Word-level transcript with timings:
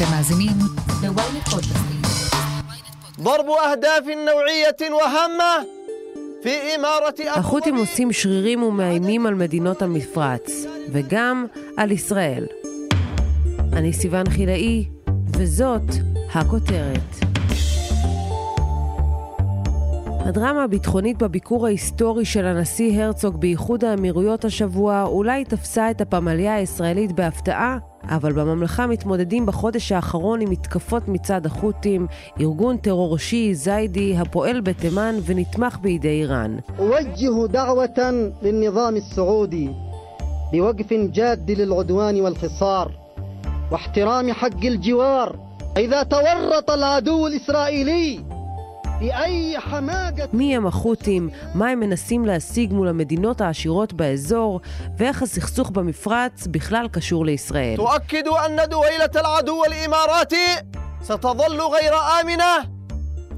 אתם 0.00 0.10
מאזינים 0.10 0.56
ל-ynet 1.02 1.50
פודקאסטים. 1.50 2.02
ضرب 3.20 3.46
أهداف 3.48 4.04
نوعية 4.06 4.92
وهامة 4.92 5.66
في 6.42 6.74
إمارة 6.76 7.38
החות'ים 7.38 7.76
עושים 7.76 8.12
שרירים 8.12 8.62
ומאיימים 8.62 9.26
על 9.26 9.34
מדינות 9.34 9.82
המפרץ, 9.82 10.50
וגם 10.92 11.46
על 11.76 11.92
ישראל. 11.92 12.46
אני 13.72 13.92
סיון 13.92 14.30
חילאי, 14.30 14.84
וזאת 15.36 15.90
הכותרת. 16.34 17.29
הדרמה 20.26 20.64
הביטחונית 20.64 21.22
בביקור 21.22 21.66
ההיסטורי 21.66 22.24
של 22.24 22.46
הנשיא 22.46 23.02
הרצוג 23.02 23.40
באיחוד 23.40 23.84
האמירויות 23.84 24.44
השבוע 24.44 25.04
אולי 25.04 25.44
תפסה 25.44 25.90
את 25.90 26.00
הפמליה 26.00 26.54
הישראלית 26.54 27.12
בהפתעה, 27.12 27.78
אבל 28.04 28.32
בממלכה 28.32 28.86
מתמודדים 28.86 29.46
בחודש 29.46 29.92
האחרון 29.92 30.40
עם 30.40 30.50
מתקפות 30.50 31.08
מצד 31.08 31.46
החות'ים, 31.46 32.06
ארגון 32.40 32.76
טרור 32.76 33.18
שיעי 33.18 33.54
זיידי 33.54 34.16
הפועל 34.16 34.60
בתימן 34.60 35.14
ונתמך 35.24 35.78
בידי 35.78 36.08
איראן. 36.08 36.56
أوجه 36.78 37.46
دعوة 37.52 38.00
للنظام 38.42 38.96
السعودي 38.96 39.70
بوقف 40.52 40.92
جاد 40.92 41.50
للعدوان 41.50 42.20
والحصار 42.20 42.90
واحترام 43.72 44.32
حق 44.32 44.64
الجوار 44.64 45.36
إذا 45.76 46.02
تورط 46.02 46.70
العدو 46.70 47.26
الإسرائيلي 47.26 48.18
بأي 48.18 48.26
حماقة 48.26 48.29
מי 50.32 50.56
הם 50.56 50.66
החות'ים, 50.66 51.28
מה 51.54 51.68
הם 51.68 51.80
מנסים 51.80 52.24
להשיג 52.24 52.72
מול 52.72 52.88
המדינות 52.88 53.40
העשירות 53.40 53.92
באזור, 53.92 54.60
ואיך 54.98 55.22
הסכסוך 55.22 55.70
במפרץ 55.70 56.46
בכלל 56.46 56.88
קשור 56.88 57.26
לישראל. 57.26 57.76
تؤكد 57.76 58.28
أن 58.28 58.68
دويلة 58.68 59.20
العدو 59.20 59.64
الإماراتي 59.64 60.48
ستظل 61.02 61.60
غير 61.60 61.94
آمنة 62.20 62.76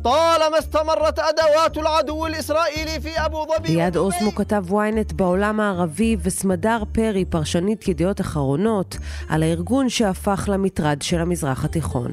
طالما 0.04 0.58
استمرت 0.58 1.18
أدوات 1.18 1.76
العدو 1.76 2.26
الإسرائيلي 2.26 3.00
في 3.00 3.24
أبو 3.24 3.46
ظبي 3.46 3.68
ליד 3.68 3.96
ودبي. 3.96 3.98
אוסמו 3.98 4.34
כתב 4.34 4.64
ynet 4.70 5.14
בעולם 5.14 5.60
הערבי 5.60 6.16
וסמדר 6.22 6.82
פרי, 6.92 7.24
פרשנית 7.24 7.88
ידיעות 7.88 8.20
אחרונות, 8.20 8.96
על 9.28 9.42
הארגון 9.42 9.88
שהפך 9.88 10.48
למטרד 10.52 11.02
של 11.02 11.20
המזרח 11.20 11.64
התיכון. 11.64 12.12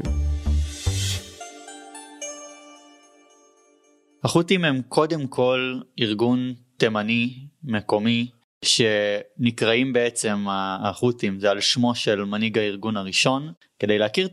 החות'ים 4.24 4.64
הם 4.64 4.82
קודם 4.88 5.26
כל 5.26 5.80
ארגון 6.00 6.54
תימני 6.76 7.46
מקומי 7.64 8.30
שנקראים 8.64 9.92
בעצם 9.92 10.46
החות'ים 10.82 11.40
זה 11.40 11.50
על 11.50 11.60
שמו 11.60 11.94
של 11.94 12.24
מנהיג 12.24 12.58
הארגון 12.58 12.96
הראשון. 12.96 13.52
כדי 13.78 13.98
להכיר 13.98 14.28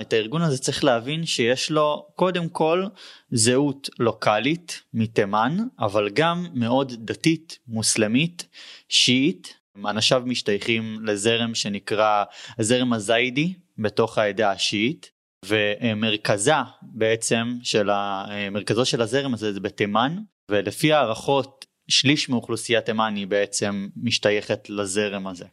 את 0.00 0.12
הארגון 0.12 0.42
הזה 0.42 0.58
צריך 0.58 0.84
להבין 0.84 1.26
שיש 1.26 1.70
לו 1.70 2.06
קודם 2.14 2.48
כל 2.48 2.84
זהות 3.30 3.88
לוקאלית 3.98 4.82
מתימן 4.94 5.56
אבל 5.78 6.10
גם 6.10 6.46
מאוד 6.54 6.92
דתית 6.98 7.58
מוסלמית 7.68 8.46
שיעית. 8.88 9.54
אנשיו 9.86 10.22
משתייכים 10.26 10.98
לזרם 11.04 11.54
שנקרא 11.54 12.24
הזרם 12.58 12.92
הזיידי 12.92 13.54
בתוך 13.78 14.18
העדה 14.18 14.50
השיעית. 14.50 15.13
ומרכזה 15.46 16.52
בעצם 16.82 17.56
של 17.62 17.90
ה- 17.90 18.26
מרכזו 18.50 18.84
של 18.84 19.02
הזרם 19.02 19.34
הזה 19.34 19.52
זה 19.52 19.60
בתימן 19.60 20.16
ולפי 20.50 20.92
הערכות 20.92 21.66
שליש 21.88 22.28
מאוכלוסיית 22.28 22.84
תימן 22.84 23.14
היא 23.16 23.26
בעצם 23.26 23.88
משתייכת 23.96 24.70
לזרם 24.70 25.26
הזה. 25.26 25.44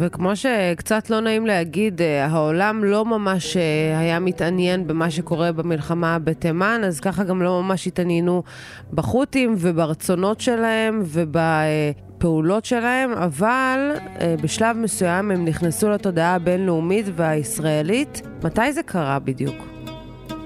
וכמו 0.00 0.36
שקצת 0.36 1.10
לא 1.10 1.20
נעים 1.20 1.46
להגיד, 1.46 2.02
אה, 2.02 2.26
העולם 2.26 2.84
לא 2.84 3.04
ממש 3.04 3.56
אה, 3.56 3.98
היה 3.98 4.20
מתעניין 4.20 4.86
במה 4.86 5.10
שקורה 5.10 5.52
במלחמה 5.52 6.18
בתימן, 6.18 6.80
אז 6.86 7.00
ככה 7.00 7.24
גם 7.24 7.42
לא 7.42 7.62
ממש 7.62 7.86
התעניינו 7.86 8.42
בחות'ים 8.92 9.54
וברצונות 9.58 10.40
שלהם 10.40 11.02
ובפעולות 11.04 12.64
שלהם, 12.64 13.12
אבל 13.12 13.92
אה, 14.20 14.34
בשלב 14.42 14.76
מסוים 14.76 15.30
הם 15.30 15.44
נכנסו 15.44 15.90
לתודעה 15.90 16.34
הבינלאומית 16.34 17.06
והישראלית. 17.16 18.22
מתי 18.44 18.72
זה 18.72 18.82
קרה 18.82 19.18
בדיוק? 19.18 19.79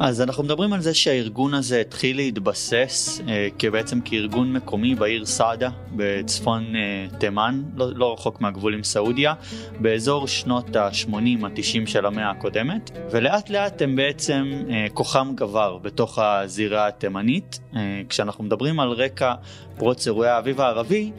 אז 0.00 0.20
אנחנו 0.20 0.44
מדברים 0.44 0.72
על 0.72 0.80
זה 0.80 0.94
שהארגון 0.94 1.54
הזה 1.54 1.80
התחיל 1.80 2.16
להתבסס 2.16 3.20
אה, 3.28 3.48
כבעצם 3.58 4.00
כארגון 4.00 4.52
מקומי 4.52 4.94
בעיר 4.94 5.26
סעדה 5.26 5.70
בצפון 5.92 6.76
אה, 6.76 7.06
תימן, 7.18 7.62
לא, 7.76 7.90
לא 7.94 8.12
רחוק 8.12 8.40
מהגבול 8.40 8.74
עם 8.74 8.82
סעודיה, 8.82 9.34
באזור 9.80 10.26
שנות 10.26 10.76
ה-80 10.76 11.16
ה-90 11.46 11.86
של 11.86 12.06
המאה 12.06 12.30
הקודמת, 12.30 12.90
ולאט 13.10 13.50
לאט 13.50 13.82
הם 13.82 13.96
בעצם 13.96 14.52
אה, 14.70 14.86
כוחם 14.94 15.32
גבר 15.34 15.78
בתוך 15.78 16.18
הזירה 16.18 16.86
התימנית. 16.86 17.60
אה, 17.76 18.02
כשאנחנו 18.08 18.44
מדברים 18.44 18.80
על 18.80 18.88
רקע 18.88 19.34
פרוץ 19.76 20.06
אירועי 20.06 20.30
האביב 20.30 20.60
הערבי, 20.60 21.10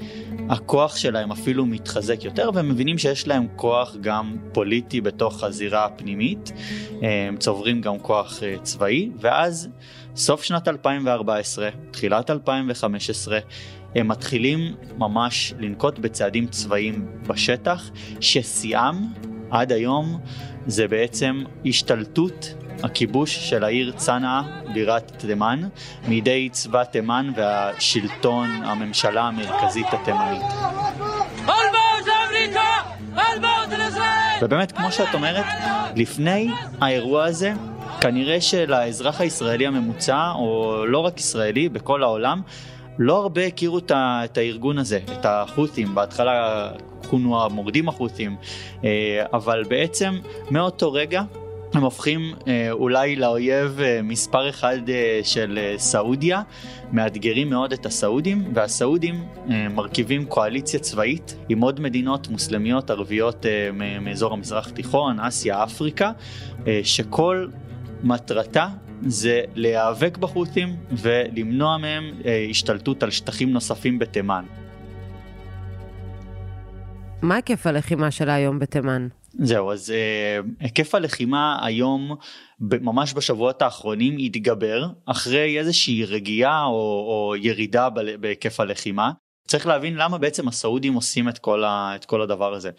הכוח 0.50 0.96
שלהם 0.96 1.32
אפילו 1.32 1.66
מתחזק 1.66 2.24
יותר 2.24 2.50
והם 2.54 2.70
מבינים 2.70 2.98
שיש 2.98 3.28
להם 3.28 3.48
כוח 3.56 3.96
גם 4.02 4.36
פוליטי 4.54 5.02
בתוך 5.02 5.44
הזירה 5.44 5.86
הפנימית, 5.86 6.52
הם 7.02 7.38
צוברים 7.38 7.82
גם 7.82 8.00
כוח 8.00 8.44
אה, 8.44 8.56
צבאי, 8.64 9.10
ואז 9.20 9.70
סוף 10.16 10.44
שנת 10.44 10.68
2014, 10.68 11.70
תחילת 11.92 12.30
2015, 12.30 13.40
הם 13.96 14.08
מתחילים 14.08 14.76
ממש 14.98 15.54
לנקוט 15.60 16.00
בצעדים 16.00 16.48
צבאיים 16.48 17.08
בשטח, 17.28 17.90
ששיאם 18.20 18.96
עד 19.52 19.72
היום 19.72 20.20
זה 20.68 20.88
בעצם 20.88 21.44
השתלטות 21.66 22.54
הכיבוש 22.84 23.50
של 23.50 23.64
העיר 23.64 23.92
צנעא, 23.96 24.42
בירת 24.74 25.12
תימן, 25.18 25.62
מידי 26.08 26.50
צבא 26.52 26.84
תימן 26.84 27.32
והשלטון, 27.36 28.50
הממשלה 28.64 29.22
המרכזית 29.22 29.88
התימנית. 29.92 30.42
ובאמת, 34.42 34.72
כמו 34.72 34.92
שאת 34.92 35.14
אומרת, 35.14 35.46
לפני 35.96 36.50
האירוע 36.82 37.26
הזה, 37.26 37.54
כנראה 38.02 38.42
שלאזרח 38.42 39.22
הישראלי 39.22 39.68
הממוצע, 39.68 40.32
או 40.36 40.84
לא 40.88 41.00
רק 41.00 41.20
ישראלי, 41.20 41.70
בכל 41.70 42.04
העולם, 42.04 42.42
לא 43.00 43.18
הרבה 43.18 43.46
הכירו 43.46 43.80
את 43.90 44.38
הארגון 44.38 44.78
הזה, 44.78 45.00
את 45.14 45.26
החות'ים, 45.26 45.96
בהתחלה 45.96 46.70
כונו 47.10 47.44
המורדים 47.44 47.90
החות'ים, 47.90 48.36
אה, 48.84 49.26
אבל 49.34 49.64
בעצם 49.70 50.20
מאותו 50.52 50.94
רגע 50.94 51.22
הם 51.76 51.84
הופכים 51.84 52.34
אה, 52.48 52.72
אולי 52.72 53.16
לאויב 53.16 53.80
אה, 53.80 54.02
מספר 54.04 54.50
אחד 54.50 54.90
אה, 54.90 55.20
של 55.24 55.60
סעודיה, 55.78 56.42
מאתגרים 56.92 57.50
מאוד 57.50 57.74
את 57.74 57.86
הסעודים, 57.86 58.44
והסעודים 58.54 59.24
מרכיבים 59.48 60.26
קואליציה 60.26 60.80
צבאית 60.80 61.36
עם 61.50 61.62
עוד 61.62 61.80
מדינות 61.80 62.28
מוסלמיות 62.28 62.90
ערביות 62.90 63.46
מאזור 64.02 64.34
המזרח 64.34 64.68
התיכון, 64.68 65.20
אסיה, 65.20 65.64
אפריקה, 65.64 66.12
שכל 66.84 67.48
מטרתה 68.04 68.68
זה 69.02 69.42
להיאבק 69.56 70.18
בחות'ים 70.18 70.76
ולמנוע 70.92 71.78
מהם 71.78 72.04
השתלטות 72.50 73.04
על 73.04 73.12
שטחים 73.12 73.52
נוספים 73.52 74.00
בתימן. 74.00 74.46
מה 77.22 77.36
היקף 77.36 77.68
הלחימה 77.68 78.12
של 78.12 78.30
היום 78.30 78.60
בתימן? 78.60 79.08
זהו, 79.40 79.72
אז 79.72 79.92
אה, 79.92 80.40
היקף 80.60 80.96
הלחימה 80.96 81.60
היום, 81.66 82.16
ממש 82.60 83.14
בשבועות 83.14 83.62
האחרונים, 83.62 84.18
התגבר 84.20 84.88
אחרי 85.06 85.60
איזושהי 85.60 86.06
רגיעה 86.06 86.66
או, 86.66 86.72
או 87.08 87.36
ירידה 87.36 87.90
בהיקף 88.20 88.60
הלחימה. 88.60 89.12
צריך 89.48 89.68
להבין 89.68 89.96
למה 89.96 90.18
בעצם 90.18 90.48
הסעודים 90.48 90.94
עושים 90.94 91.30
את 91.30 91.38
כל, 91.38 91.64
ה, 91.64 91.92
את 91.96 92.06
כל 92.06 92.22
הדבר 92.22 92.54
הזה. 92.54 92.70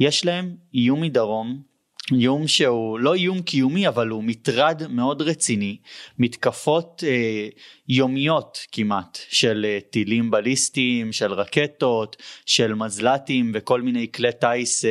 יש 0.00 0.24
להם 0.24 0.56
איום 0.74 1.00
מדרום, 1.00 1.62
איום 2.10 2.46
שהוא 2.46 2.98
לא 2.98 3.14
איום 3.14 3.42
קיומי 3.42 3.88
אבל 3.88 4.08
הוא 4.08 4.24
מטרד 4.24 4.82
מאוד 4.88 5.22
רציני, 5.22 5.76
מתקפות 6.18 7.04
אה, 7.06 7.48
יומיות 7.88 8.58
כמעט 8.72 9.18
של 9.28 9.66
אה, 9.68 9.78
טילים 9.90 10.30
בליסטיים, 10.30 11.12
של 11.12 11.32
רקטות, 11.32 12.16
של 12.46 12.74
מזל"טים 12.74 13.52
וכל 13.54 13.82
מיני 13.82 14.06
כלי 14.14 14.32
טיס 14.32 14.84
אה, 14.84 14.90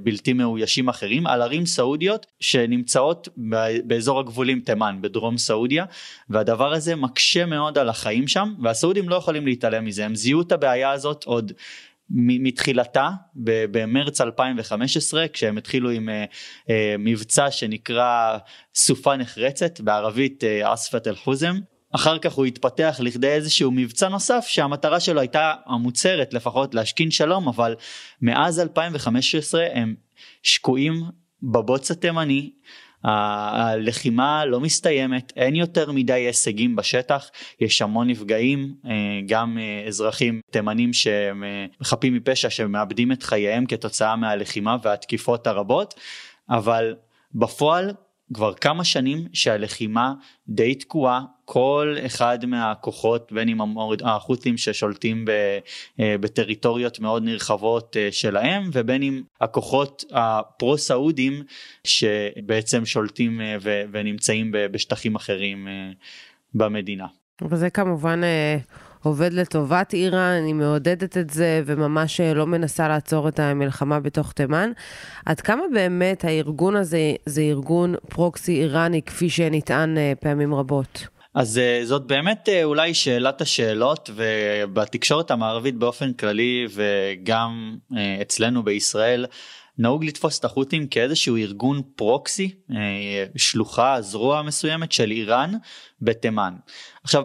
בלתי 0.00 0.32
מאוישים 0.32 0.88
אחרים 0.88 1.26
על 1.26 1.42
ערים 1.42 1.66
סעודיות 1.66 2.26
שנמצאות 2.40 3.28
באזור 3.84 4.20
הגבולים 4.20 4.60
תימן 4.60 4.98
בדרום 5.00 5.38
סעודיה 5.38 5.84
והדבר 6.30 6.72
הזה 6.72 6.96
מקשה 6.96 7.46
מאוד 7.46 7.78
על 7.78 7.88
החיים 7.88 8.28
שם 8.28 8.54
והסעודים 8.62 9.08
לא 9.08 9.16
יכולים 9.16 9.46
להתעלם 9.46 9.84
מזה. 9.84 10.04
הם 10.04 10.14
זיהו 10.14 10.40
את 10.40 10.52
הבעיה 10.52 10.90
הזאת 10.90 11.24
עוד 11.24 11.52
מתחילתה 12.14 13.10
במרץ 13.70 14.20
2015 14.20 15.28
כשהם 15.28 15.58
התחילו 15.58 15.90
עם 15.90 16.08
אה, 16.08 16.24
אה, 16.70 16.94
מבצע 16.98 17.50
שנקרא 17.50 18.38
סופה 18.74 19.16
נחרצת 19.16 19.80
בערבית 19.80 20.44
אה, 20.44 20.74
אספת 20.74 21.06
אל 21.06 21.16
חוזם 21.16 21.54
אחר 21.94 22.18
כך 22.18 22.32
הוא 22.32 22.44
התפתח 22.44 22.96
לכדי 23.02 23.28
איזשהו 23.28 23.70
מבצע 23.70 24.08
נוסף 24.08 24.44
שהמטרה 24.48 25.00
שלו 25.00 25.20
הייתה 25.20 25.52
המוצהרת 25.66 26.34
לפחות 26.34 26.74
להשכין 26.74 27.10
שלום 27.10 27.48
אבל 27.48 27.74
מאז 28.22 28.60
2015 28.60 29.66
הם 29.72 29.94
שקועים 30.42 30.94
בבוץ 31.42 31.90
התימני 31.90 32.50
הלחימה 33.04 34.44
לא 34.44 34.60
מסתיימת, 34.60 35.32
אין 35.36 35.54
יותר 35.54 35.92
מדי 35.92 36.12
הישגים 36.12 36.76
בשטח, 36.76 37.30
יש 37.60 37.82
המון 37.82 38.10
נפגעים, 38.10 38.74
אה, 38.86 38.92
גם 39.26 39.58
אה, 39.58 39.88
אזרחים 39.88 40.40
תימנים 40.50 40.92
שהם 40.92 41.44
אה, 41.44 42.10
מפשע 42.10 42.50
שמאבדים 42.50 43.12
את 43.12 43.22
חייהם 43.22 43.66
כתוצאה 43.66 44.16
מהלחימה 44.16 44.76
והתקיפות 44.82 45.46
הרבות, 45.46 45.94
אבל 46.50 46.94
בפועל 47.34 47.92
כבר 48.34 48.54
כמה 48.54 48.84
שנים 48.84 49.24
שהלחימה 49.32 50.14
די 50.48 50.74
תקועה, 50.74 51.24
כל 51.44 51.96
אחד 52.06 52.46
מהכוחות, 52.46 53.32
בין 53.32 53.48
אם 53.48 53.58
החות'ים 54.04 54.56
ששולטים 54.56 55.24
אה, 56.00 56.16
בטריטוריות 56.20 57.00
מאוד 57.00 57.22
נרחבות 57.24 57.96
אה, 57.96 58.08
שלהם, 58.12 58.70
ובין 58.72 59.02
אם 59.02 59.22
הכוחות 59.40 60.04
הפרו-סעודים 60.12 61.42
שבעצם 61.84 62.84
שולטים 62.84 63.40
אה, 63.40 63.56
ונמצאים 63.92 64.50
בשטחים 64.52 65.14
אחרים 65.14 65.68
במדינה. 66.54 67.06
וזה 67.42 67.70
כמובן 67.70 68.20
עובד 69.02 69.32
לטובת 69.32 69.94
איראן, 69.94 70.38
אני 70.42 70.52
מעודדת 70.52 71.18
את 71.18 71.30
זה 71.30 71.62
וממש 71.66 72.20
אה, 72.20 72.34
לא 72.34 72.46
מנסה 72.46 72.88
לעצור 72.88 73.28
את 73.28 73.40
המלחמה 73.40 74.00
בתוך 74.00 74.32
תימן. 74.32 74.72
עד 75.26 75.40
כמה 75.40 75.62
באמת 75.74 76.24
הארגון 76.24 76.76
הזה 76.76 77.14
זה 77.26 77.40
ארגון 77.40 77.94
פרוקסי 78.08 78.52
איראני 78.52 79.02
כפי 79.02 79.30
שנטען 79.30 79.98
אה, 79.98 80.12
פעמים 80.20 80.54
רבות? 80.54 81.06
אז 81.34 81.58
אה, 81.58 81.80
זאת 81.84 82.06
באמת 82.06 82.48
אולי 82.64 82.94
שאלת 82.94 83.40
השאלות 83.40 84.10
ובתקשורת 84.14 85.30
המערבית 85.30 85.76
באופן 85.76 86.12
כללי 86.12 86.66
וגם 86.74 87.76
אצלנו 88.22 88.62
בישראל 88.62 89.26
נהוג 89.78 90.04
לתפוס 90.04 90.38
את 90.38 90.44
החות'ים 90.44 90.86
כאיזשהו 90.86 91.36
ארגון 91.36 91.82
פרוקסי, 91.96 92.54
שלוחה, 93.36 93.96
זרוע 94.00 94.42
מסוימת 94.42 94.92
של 94.92 95.10
איראן 95.10 95.52
בתימן. 96.00 96.54
עכשיו 97.04 97.24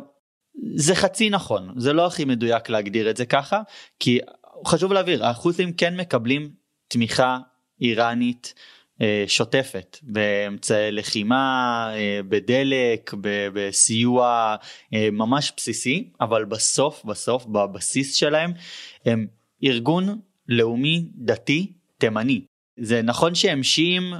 זה 0.75 0.95
חצי 0.95 1.29
נכון, 1.29 1.73
זה 1.77 1.93
לא 1.93 2.05
הכי 2.05 2.25
מדויק 2.25 2.69
להגדיר 2.69 3.09
את 3.09 3.17
זה 3.17 3.25
ככה, 3.25 3.61
כי 3.99 4.19
חשוב 4.65 4.93
להבהיר, 4.93 5.25
החות'ים 5.25 5.73
כן 5.73 5.97
מקבלים 5.97 6.49
תמיכה 6.87 7.37
איראנית 7.81 8.53
אה, 9.01 9.23
שוטפת 9.27 9.97
באמצעי 10.03 10.91
לחימה, 10.91 11.91
אה, 11.95 12.19
בדלק, 12.29 13.13
בסיוע 13.53 14.55
אה, 14.93 15.09
ממש 15.11 15.53
בסיסי, 15.57 16.09
אבל 16.21 16.45
בסוף 16.45 17.05
בסוף 17.05 17.45
בבסיס 17.45 18.15
שלהם 18.15 18.51
הם 19.05 19.27
ארגון 19.63 20.19
לאומי 20.47 21.05
דתי 21.15 21.73
תימני. 21.97 22.41
זה 22.77 23.01
נכון 23.01 23.35
שהם 23.35 23.63
שיעים, 23.63 24.13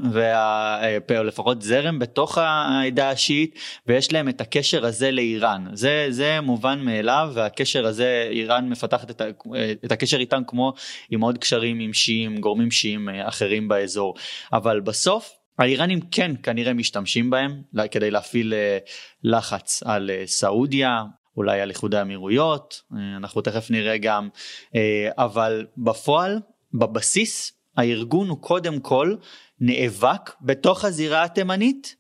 או 1.17 1.23
לפחות 1.23 1.61
זרם 1.61 1.99
בתוך 1.99 2.37
העדה 2.37 3.09
השיעית, 3.09 3.59
ויש 3.87 4.13
להם 4.13 4.29
את 4.29 4.41
הקשר 4.41 4.85
הזה 4.85 5.11
לאיראן. 5.11 5.65
זה, 5.73 6.07
זה 6.09 6.41
מובן 6.41 6.79
מאליו, 6.79 7.31
והקשר 7.33 7.85
הזה, 7.85 8.27
איראן 8.31 8.69
מפתחת 8.69 9.09
את, 9.09 9.21
את 9.85 9.91
הקשר 9.91 10.17
איתם 10.17 10.41
כמו 10.47 10.73
עם 11.09 11.21
עוד 11.21 11.37
קשרים 11.37 11.79
עם 11.79 11.93
שיעים, 11.93 12.37
גורמים 12.37 12.71
שיעים 12.71 13.09
אה, 13.09 13.27
אחרים 13.27 13.67
באזור. 13.67 14.15
אבל 14.53 14.79
בסוף, 14.79 15.29
האיראנים 15.59 15.99
כן 16.11 16.31
כנראה 16.43 16.73
משתמשים 16.73 17.29
בהם 17.29 17.61
כדי 17.91 18.11
להפעיל 18.11 18.53
אה, 18.53 18.77
לחץ 19.23 19.83
על 19.85 20.09
אה, 20.09 20.23
סעודיה, 20.25 21.03
אולי 21.37 21.61
על 21.61 21.69
איחוד 21.69 21.95
האמירויות, 21.95 22.81
אנחנו 23.17 23.41
תכף 23.41 23.71
נראה 23.71 23.97
גם, 23.97 24.29
אבל 25.17 25.65
בפועל, 25.77 26.39
בבסיס, 26.73 27.56
הארגון 27.77 28.29
הוא 28.29 28.41
קודם 28.41 28.79
כל 28.79 29.15
נאבק 29.59 30.31
בתוך 30.41 30.85
הזירה 30.85 31.23
התימנית 31.23 31.95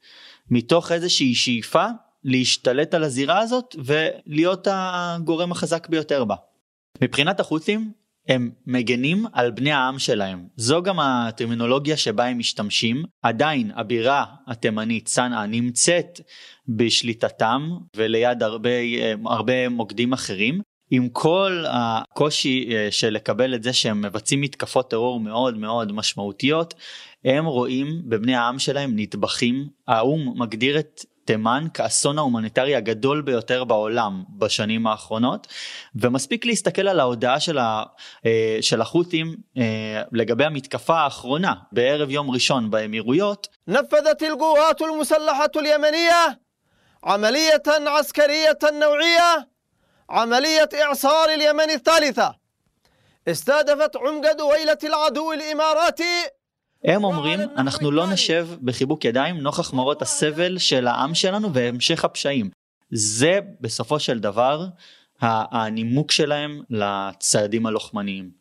מתוך 0.49 0.91
איזושהי 0.91 1.35
שאיפה 1.35 1.85
להשתלט 2.23 2.93
על 2.93 3.03
הזירה 3.03 3.39
הזאת 3.39 3.75
ולהיות 3.85 4.67
הגורם 4.71 5.51
החזק 5.51 5.89
ביותר 5.89 6.25
בה. 6.25 6.35
מבחינת 7.01 7.39
החות'ים 7.39 7.91
הם 8.27 8.51
מגנים 8.65 9.25
על 9.33 9.51
בני 9.51 9.71
העם 9.71 9.99
שלהם. 9.99 10.47
זו 10.55 10.81
גם 10.81 10.99
הטרמינולוגיה 10.99 11.97
שבה 11.97 12.25
הם 12.25 12.37
משתמשים. 12.39 13.03
עדיין 13.21 13.71
הבירה 13.75 14.25
התימנית 14.47 15.05
צנעא 15.05 15.45
נמצאת 15.45 16.21
בשליטתם 16.67 17.69
וליד 17.95 18.43
הרבה, 18.43 18.69
הרבה 19.25 19.69
מוקדים 19.69 20.13
אחרים, 20.13 20.61
עם 20.90 21.08
כל 21.08 21.64
הקושי 21.68 22.68
אה, 22.72 22.88
של 22.90 23.10
לקבל 23.10 23.54
את 23.54 23.62
זה 23.62 23.72
שהם 23.72 24.02
מבצעים 24.02 24.40
מתקפות 24.40 24.90
טרור 24.90 25.20
מאוד 25.20 25.58
מאוד 25.58 25.92
משמעותיות, 25.92 26.74
הם 27.24 27.46
רואים 27.46 28.02
בבני 28.04 28.36
העם 28.36 28.58
שלהם 28.58 28.92
נטבחים. 28.96 29.68
האו"ם 29.88 30.34
מגדיר 30.36 30.78
את 30.78 31.04
תימן 31.24 31.66
כאסון 31.74 32.18
ההומניטרי 32.18 32.76
הגדול 32.76 33.22
ביותר 33.22 33.64
בעולם 33.64 34.24
בשנים 34.38 34.86
האחרונות 34.86 35.46
ומספיק 35.94 36.46
להסתכל 36.46 36.88
על 36.88 37.00
ההודעה 37.00 37.40
של, 37.40 37.58
ה, 37.58 37.82
אה, 38.26 38.58
של 38.60 38.80
החות'ים 38.80 39.36
אה, 39.58 40.02
לגבי 40.12 40.44
המתקפה 40.44 40.98
האחרונה 41.00 41.54
בערב 41.72 42.10
יום 42.10 42.30
ראשון 42.30 42.70
באמירויות. 42.70 43.48
נפדת 43.68 44.22
القوات 44.22 44.82
المسلحة 44.82 45.52
اليمنية 45.56 46.38
عملية 47.04 47.62
عسكرية 47.86 48.58
نوعية 48.72 49.52
عملية 50.10 50.68
إعصار 50.82 51.28
اليمن 51.28 51.70
الثالثة 51.70 52.34
استهدفت 53.28 53.96
عمق 53.96 54.32
دويلة 54.32 54.78
العدو 54.84 55.32
الإماراتي 55.32 56.28
הם 56.84 57.04
אומרים 57.04 57.40
אנחנו 57.40 57.90
לא 57.90 58.06
נשב 58.06 58.48
בחיבוק 58.62 59.04
ידיים 59.04 59.36
נוכח 59.36 59.72
מראות 59.72 60.02
הסבל 60.02 60.58
של 60.58 60.86
העם 60.86 61.14
שלנו 61.14 61.54
והמשך 61.54 62.04
הפשעים. 62.04 62.50
זה 62.90 63.40
בסופו 63.60 64.00
של 64.00 64.18
דבר 64.18 64.66
הנימוק 65.20 66.10
שלהם 66.10 66.62
לצעדים 66.70 67.66
הלוחמניים. 67.66 68.35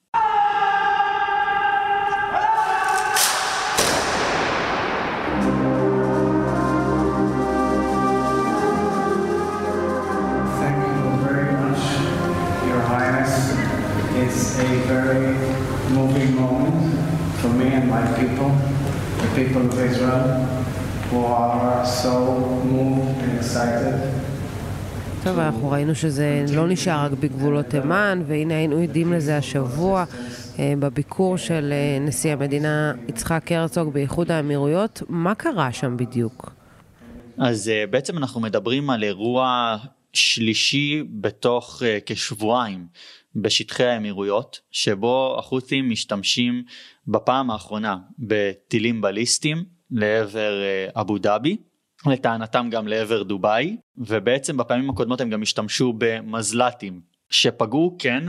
People 19.37 19.66
of 19.71 19.78
Israel, 19.90 20.25
who 21.11 21.19
are 21.26 21.85
so 22.02 22.14
moved 22.75 23.19
and 23.25 23.33
excited. 23.40 23.97
טוב, 25.25 25.38
אנחנו 25.38 25.71
ראינו 25.71 25.95
שזה 25.95 26.45
לא 26.55 26.69
נשאר 26.69 27.05
רק 27.05 27.12
בגבולות 27.12 27.66
תימן, 27.66 28.23
והנה 28.26 28.57
היינו 28.57 28.76
עדים 28.83 29.12
לזה 29.12 29.37
השבוע 29.37 30.05
אה, 30.59 30.75
בביקור 30.78 31.37
של 31.37 31.73
אה, 31.73 31.99
נשיא 32.00 32.33
המדינה 32.33 32.93
יצחק 33.09 33.52
הרצוג 33.52 33.93
באיחוד 33.93 34.31
האמירויות. 34.31 35.02
מה 35.09 35.35
קרה 35.35 35.73
שם 35.73 35.97
בדיוק? 35.97 36.52
אז 37.38 37.69
אה, 37.69 37.85
בעצם 37.90 38.19
אנחנו 38.19 38.40
מדברים 38.40 38.90
על 38.90 39.05
אירוע 39.05 39.76
שלישי 40.12 41.02
בתוך 41.11 41.83
כשבועיים 42.07 42.87
בשטחי 43.43 43.85
האמירויות, 43.85 44.61
שבו 44.71 45.37
החות'ים 45.38 45.90
משתמשים 45.90 46.62
בפעם 47.07 47.50
האחרונה 47.50 47.97
בטילים 48.19 49.00
בליסטיים 49.00 49.64
לעבר 49.90 50.62
אה, 50.62 51.00
אבו 51.00 51.19
דאבי, 51.19 51.57
לטענתם 52.07 52.69
גם 52.71 52.88
לעבר 52.88 53.23
דובאי, 53.23 53.76
ובעצם 53.97 54.57
בפעמים 54.57 54.90
הקודמות 54.90 55.21
הם 55.21 55.31
גם 55.31 55.43
השתמשו 55.43 55.93
במזל"טים, 55.99 57.00
שפגעו 57.31 57.97
כן 57.99 58.25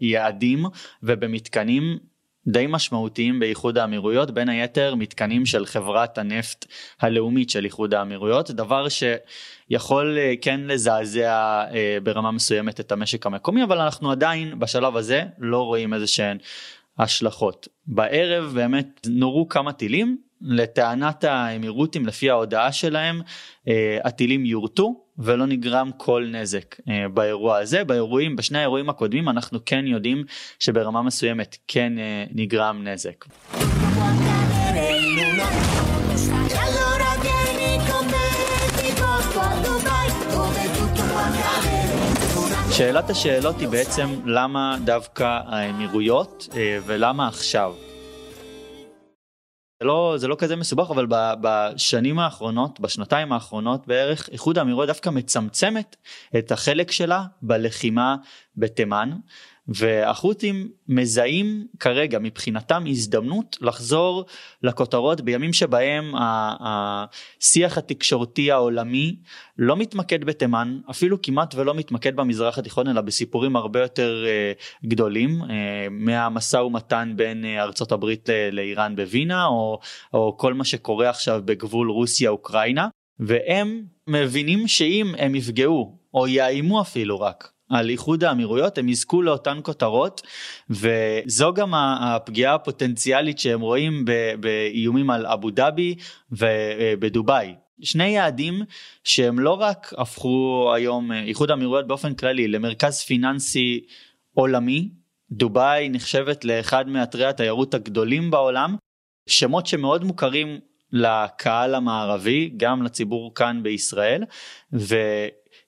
ביעדים 0.00 0.64
ובמתקנים 1.02 1.98
די 2.46 2.66
משמעותיים 2.68 3.40
באיחוד 3.40 3.78
האמירויות, 3.78 4.30
בין 4.30 4.48
היתר 4.48 4.94
מתקנים 4.94 5.46
של 5.46 5.66
חברת 5.66 6.18
הנפט 6.18 6.66
הלאומית 7.00 7.50
של 7.50 7.64
איחוד 7.64 7.94
האמירויות, 7.94 8.50
דבר 8.50 8.86
שיכול 8.88 10.18
אה, 10.18 10.34
כן 10.42 10.60
לזעזע 10.60 11.64
אה, 11.74 11.98
ברמה 12.02 12.30
מסוימת 12.30 12.80
את 12.80 12.92
המשק 12.92 13.26
המקומי, 13.26 13.64
אבל 13.64 13.78
אנחנו 13.78 14.10
עדיין 14.10 14.58
בשלב 14.58 14.96
הזה 14.96 15.24
לא 15.38 15.62
רואים 15.62 15.94
איזה 15.94 16.06
שהן 16.06 16.38
השלכות. 16.98 17.68
בערב 17.86 18.52
באמת 18.54 19.06
נורו 19.10 19.48
כמה 19.48 19.72
טילים, 19.72 20.29
לטענת 20.42 21.24
האמירותים 21.24 22.06
לפי 22.06 22.30
ההודעה 22.30 22.72
שלהם 22.72 23.20
אה, 23.68 23.98
הטילים 24.04 24.46
יורטו 24.46 25.04
ולא 25.18 25.46
נגרם 25.46 25.90
כל 25.96 26.26
נזק 26.32 26.76
אה, 26.88 27.08
באירוע 27.08 27.58
הזה 27.58 27.84
באירועים 27.84 28.36
בשני 28.36 28.58
האירועים 28.58 28.88
הקודמים 28.88 29.28
אנחנו 29.28 29.58
כן 29.66 29.86
יודעים 29.86 30.24
שברמה 30.58 31.02
מסוימת 31.02 31.56
כן 31.68 31.98
אה, 31.98 32.24
נגרם 32.30 32.80
נזק. 32.84 33.24
שאלת 42.70 43.10
השאלות 43.10 43.60
היא 43.60 43.68
בעצם 43.68 44.08
למה 44.24 44.76
דווקא 44.84 45.40
האמירויות 45.46 46.48
ולמה 46.86 47.28
עכשיו. 47.28 47.89
זה 49.80 49.86
לא, 49.86 50.14
זה 50.16 50.28
לא 50.28 50.36
כזה 50.38 50.56
מסובך, 50.56 50.90
אבל 50.90 51.06
בשנים 51.40 52.18
האחרונות, 52.18 52.80
בשנתיים 52.80 53.32
האחרונות 53.32 53.86
בערך, 53.86 54.28
איחוד 54.32 54.58
האמירויות 54.58 54.86
דווקא 54.86 55.10
מצמצמת 55.10 55.96
את 56.38 56.52
החלק 56.52 56.90
שלה 56.90 57.24
בלחימה 57.42 58.16
בתימן. 58.56 59.10
והחות'ים 59.68 60.68
מזהים 60.88 61.66
כרגע 61.80 62.18
מבחינתם 62.18 62.84
הזדמנות 62.88 63.56
לחזור 63.60 64.24
לכותרות 64.62 65.20
בימים 65.20 65.52
שבהם 65.52 66.12
השיח 66.60 67.78
התקשורתי 67.78 68.50
העולמי 68.50 69.16
לא 69.58 69.76
מתמקד 69.76 70.24
בתימן, 70.24 70.80
אפילו 70.90 71.22
כמעט 71.22 71.54
ולא 71.54 71.74
מתמקד 71.74 72.16
במזרח 72.16 72.58
התיכון 72.58 72.88
אלא 72.88 73.00
בסיפורים 73.00 73.56
הרבה 73.56 73.80
יותר 73.80 74.24
uh, 74.24 74.86
גדולים, 74.86 75.42
uh, 75.42 75.46
מהמשא 75.90 76.56
ומתן 76.56 77.12
בין 77.16 77.44
uh, 77.44 77.60
ארצות 77.60 77.92
הברית 77.92 78.28
לאיראן 78.52 78.96
בווינה 78.96 79.46
או, 79.46 79.80
או 80.14 80.36
כל 80.38 80.54
מה 80.54 80.64
שקורה 80.64 81.10
עכשיו 81.10 81.42
בגבול 81.44 81.90
רוסיה 81.90 82.30
אוקראינה 82.30 82.88
והם 83.18 83.82
מבינים 84.06 84.68
שאם 84.68 85.14
הם 85.18 85.34
יפגעו 85.34 85.98
או 86.14 86.28
יאיימו 86.28 86.80
אפילו 86.80 87.20
רק 87.20 87.52
על 87.70 87.88
איחוד 87.88 88.24
האמירויות 88.24 88.78
הם 88.78 88.88
יזכו 88.88 89.22
לאותן 89.22 89.58
כותרות 89.62 90.22
וזו 90.70 91.54
גם 91.54 91.74
הפגיעה 91.74 92.54
הפוטנציאלית 92.54 93.38
שהם 93.38 93.60
רואים 93.60 94.04
באיומים 94.40 95.10
על 95.10 95.26
אבו 95.26 95.50
דאבי 95.50 95.94
ובדובאי. 96.32 97.54
שני 97.82 98.08
יעדים 98.08 98.62
שהם 99.04 99.38
לא 99.38 99.52
רק 99.60 99.92
הפכו 99.98 100.70
היום 100.74 101.12
איחוד 101.12 101.50
האמירויות 101.50 101.86
באופן 101.86 102.14
כללי 102.14 102.48
למרכז 102.48 103.00
פיננסי 103.00 103.80
עולמי 104.34 104.88
דובאי 105.30 105.88
נחשבת 105.88 106.44
לאחד 106.44 106.88
מאתרי 106.88 107.26
התיירות 107.26 107.74
הגדולים 107.74 108.30
בעולם 108.30 108.76
שמות 109.28 109.66
שמאוד 109.66 110.04
מוכרים 110.04 110.58
לקהל 110.92 111.74
המערבי 111.74 112.50
גם 112.56 112.82
לציבור 112.82 113.34
כאן 113.34 113.62
בישראל 113.62 114.24
ו... 114.72 114.96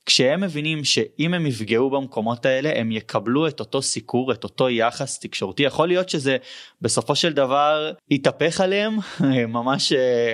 כשהם 0.07 0.41
מבינים 0.41 0.85
שאם 0.85 1.35
הם 1.35 1.47
יפגעו 1.47 1.91
במקומות 1.91 2.47
האלה 2.47 2.73
הם 2.75 2.93
יקבלו 2.93 3.49
את 3.49 3.61
אותו 3.61 3.83
סיקור 3.83 4.33
את 4.33 4.45
אותו 4.45 4.71
יחס 4.71 5.19
תקשורתי. 5.19 5.63
יכול 5.63 5.89
להיות 5.89 6.09
שזה 6.09 6.37
בסופו 6.83 7.17
של 7.17 7.33
דבר 7.33 7.93
יתהפך 8.11 8.61
עליהם 8.61 8.99
ממש 9.57 9.93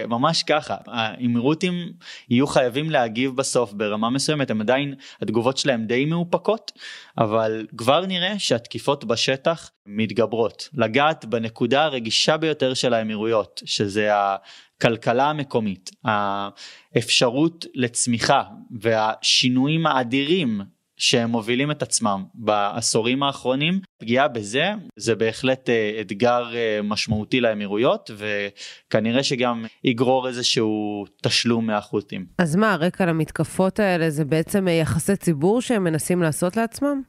ממש 0.09 0.43
ככה. 0.43 0.76
האמירותים 0.87 1.93
יהיו 2.31 2.47
חייבים 2.47 2.90
להגיב 2.90 3.37
בסוף 3.37 3.73
ברמה 3.73 4.11
מסוימת 4.11 4.50
הם 4.50 4.61
עדיין 4.61 4.95
התגובות 5.23 5.57
שלהם 5.57 5.87
די 5.87 6.05
מאופקות 6.05 6.73
אבל 7.19 7.67
כבר 7.76 8.07
נראה 8.07 8.38
שהתקיפות 8.38 9.05
בשטח 9.05 9.71
מתגברות. 9.87 10.69
לגעת 10.75 11.25
בנקודה 11.25 11.85
הרגישה 11.85 12.37
ביותר 12.37 12.75
של 12.75 12.95
האמירויות 12.95 13.62
שזה 13.64 14.11
הכלכלה 14.12 15.31
המקומית 15.31 15.90
האפשרות 16.05 17.67
לצמיחה 17.75 18.43
והשינויים 18.81 19.87
האדירים 19.87 20.61
שהם 20.99 21.31
מובילים 21.31 21.71
את 21.71 21.83
עצמם 21.83 22.25
בעשורים 22.35 23.23
האחרונים 23.23 23.81
פגיעה 23.99 24.28
בזה 24.28 24.64
זה 24.97 25.14
בהחלט 25.14 25.71
אה, 25.71 25.99
אתגר 26.00 26.55
אה, 26.55 26.81
משמעותי 26.85 27.40
לאמירויות 27.40 28.11
וכנראה 28.17 29.23
שגם 29.23 29.64
יגרור 29.85 30.28
איזשהו 30.28 31.05
תשלום 31.23 31.67
מהחות'ים. 31.67 32.26
אז 32.38 32.57
מה 32.57 32.73
הרקע 32.73 33.07
למתקפות 33.07 33.81
האלה 33.81 34.11
זה 34.11 34.25
בעצם 34.25 34.69
יחסי 34.69 35.17
ציבור 35.17 35.61
שהם 35.61 35.85
מנסים 35.85 36.23
לעשות 36.23 36.57
לעצמם? 36.57 37.02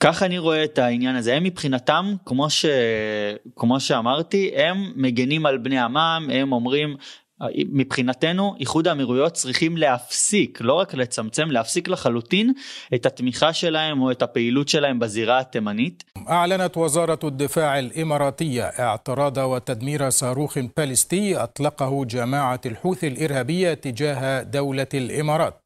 כך 0.00 0.22
אני 0.22 0.38
רואה 0.38 0.64
את 0.64 0.78
העניין 0.78 1.16
הזה 1.16 1.34
הם 1.34 1.44
מבחינתם 1.44 2.14
כמו 2.24 2.50
ש... 2.50 2.66
כמו 3.56 3.80
שאמרתי 3.80 4.50
הם 4.56 4.92
מגנים 4.96 5.46
על 5.46 5.58
בני 5.58 5.78
עמם 5.78 6.28
הם 6.32 6.52
אומרים 6.52 6.96
מבחינתנו 7.55 8.55
איחוד 8.59 8.87
האמירויות 8.87 9.33
צריכים 9.33 9.77
להפסיק 9.77 10.57
לא 10.61 10.73
רק 10.73 10.93
לצמצם 10.93 11.51
להפסיק 11.51 11.87
לחלוטין 11.87 12.53
את 12.95 13.05
התמיכה 13.05 13.53
שלהם 13.53 14.01
או 14.01 14.11
את 14.11 14.21
הפעילות 14.21 14.69
שלהם 14.69 14.99
בזירה 14.99 15.39
התימנית. 15.39 16.03
أعلنت 16.29 16.77
وزارة 16.77 17.19
الدفاع 17.23 17.79
الإماراتية 17.79 18.63
اعتراض 18.63 19.37
وتدمير 19.37 20.09
صاروخ 20.09 20.59
باليستي 20.77 21.35
أطلقه 21.35 22.05
جماعة 22.05 22.61
الحوثي 22.65 23.07
الإرهابية 23.07 23.73
تجاه 23.73 24.43
دولة 24.43 24.87
الإمارات 24.93 25.60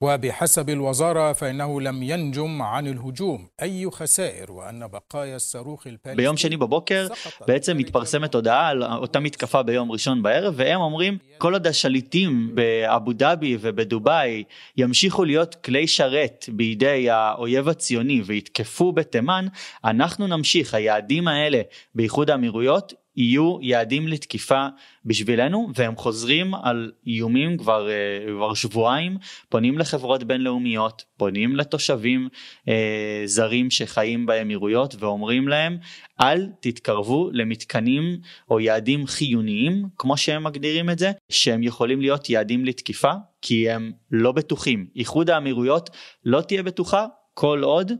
وبحسب 0.00 0.70
الوزارة 0.70 1.32
فإنه 1.32 1.80
لم 1.80 2.02
ينجم 2.02 2.62
عن 2.62 2.86
الهجوم 2.86 3.48
أي 3.62 3.90
خسائر 3.90 4.52
وأن 4.52 4.86
بقايا 4.86 5.36
الصاروخ 5.36 5.86
البالستي 5.86 6.16
ביום 6.16 6.36
שני 6.36 6.56
בבוקר 6.56 7.08
בעצם 7.48 7.76
מתפרסמת 7.76 8.34
הודעה 8.34 8.68
על 8.68 8.82
אותה 8.82 9.20
מתקפה 9.20 9.62
ביום 9.62 9.92
ראשון 9.92 10.22
בערב 10.22 10.54
והם 10.56 10.80
אומרים 10.80 11.18
כל 11.38 11.52
עוד 11.52 11.66
השליטים 11.66 12.50
באבו 12.54 13.12
דאבי 13.12 13.56
ובדובאי 13.60 14.44
ימשיכו 14.76 15.24
להיות 15.24 15.54
כלי 15.54 15.86
שרת 15.86 16.44
בידי 16.52 17.10
האויב 17.10 17.68
הציוני 17.68 18.22
ויתקפו 18.26 18.92
בתימן 18.92 19.46
אנחנו 19.84 20.26
נמשיך 20.26 20.74
היעדים 20.74 21.28
האלה 21.28 21.60
באיחוד 21.94 22.30
האמירויות 22.30 22.92
יהיו 23.15 23.57
יעדים 23.61 24.07
לתקיפה 24.07 24.67
בשבילנו 25.05 25.69
והם 25.75 25.95
חוזרים 25.95 26.55
על 26.55 26.91
איומים 27.07 27.57
כבר, 27.57 27.89
אה, 27.89 28.33
כבר 28.35 28.53
שבועיים. 28.53 29.17
פונים 29.49 29.77
לחברות 29.77 30.23
בינלאומיות 30.23 31.03
פונים 31.17 31.55
לתושבים 31.55 32.29
אה, 32.67 33.21
זרים 33.25 33.71
שחיים 33.71 34.25
באמירויות 34.25 34.95
ואומרים 34.99 35.47
להם 35.47 35.77
אל 36.21 36.47
תתקרבו 36.59 37.29
למתקנים 37.33 38.17
או 38.49 38.59
יעדים 38.59 39.07
חיוניים 39.07 39.85
כמו 39.97 40.17
שהם 40.17 40.43
מגדירים 40.43 40.89
את 40.89 40.99
זה 40.99 41.11
שהם 41.29 41.63
יכולים 41.63 42.01
להיות 42.01 42.29
יעדים 42.29 42.65
לתקיפה 42.65 43.11
כי 43.41 43.69
הם 43.69 43.91
לא 44.11 44.31
בטוחים. 44.31 44.87
איחוד 44.95 45.29
האמירויות 45.29 45.89
לא 46.25 46.41
תהיה 46.41 46.63
בטוחה 46.63 47.05
כל 47.33 47.63
עוד 47.63 47.91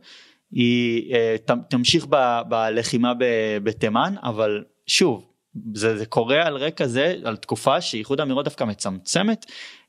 היא 0.52 1.16
אה, 1.16 1.36
תמשיך 1.70 2.06
בלחימה 2.50 3.14
בתימן 3.64 4.16
אבל 4.24 4.64
שוב 4.92 5.28
זה, 5.74 5.98
זה 5.98 6.06
קורה 6.06 6.48
על 6.48 6.58
רקע 6.58 6.88
זה 6.88 7.16
על 7.24 7.38
תקופה 7.38 7.82
שאיחוד 7.82 8.20
האמירות 8.20 8.46
דווקא 8.46 8.64
מצמצמת 8.64 9.46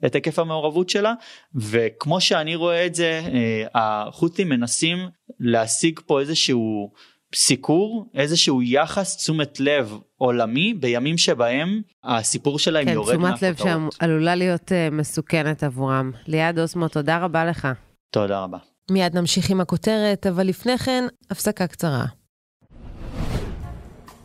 את 0.06 0.14
היקף 0.14 0.38
המעורבות 0.38 0.88
שלה 0.88 1.14
וכמו 1.54 2.20
שאני 2.20 2.54
רואה 2.54 2.86
את 2.86 2.94
זה 2.94 3.22
אה, 3.32 3.66
החות'ים 3.74 4.48
מנסים 4.48 4.98
להשיג 5.40 6.00
פה 6.06 6.20
איזשהו 6.20 6.92
סיקור 7.34 8.10
איזשהו 8.14 8.62
יחס 8.62 9.16
תשומת 9.16 9.60
לב 9.60 9.98
עולמי 10.16 10.74
בימים 10.74 11.18
שבהם 11.18 11.82
הסיפור 12.04 12.58
שלהם 12.58 12.84
כן, 12.84 12.92
יורד 12.92 13.16
מהכותרות. 13.16 13.40
כן, 13.40 13.54
תשומת 13.54 13.68
לב 13.84 13.90
שעלולה 14.00 14.34
להיות 14.34 14.72
uh, 14.72 14.94
מסוכנת 14.94 15.62
עבורם. 15.62 16.12
ליעד 16.26 16.58
אוסמו, 16.58 16.88
תודה 16.88 17.18
רבה 17.18 17.44
לך. 17.44 17.68
תודה 18.10 18.40
רבה. 18.40 18.58
מיד 18.90 19.18
נמשיך 19.18 19.50
עם 19.50 19.60
הכותרת, 19.60 20.26
אבל 20.26 20.46
לפני 20.46 20.78
כן, 20.78 21.04
הפסקה 21.30 21.66
קצרה. 21.66 22.04